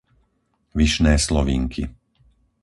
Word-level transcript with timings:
Vyšné 0.79 1.13
Slovinky 1.25 1.83